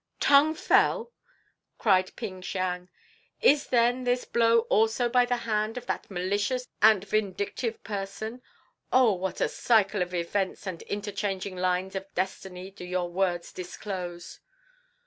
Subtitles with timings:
[0.19, 1.11] "Tung Fel!"
[1.77, 2.89] cried Ping Siang.
[3.39, 8.41] "Is, then, this blow also by the hand of that malicious and vindictive person?
[8.91, 14.39] Oh, what a cycle of events and interchanging lines of destiny do your words disclose!"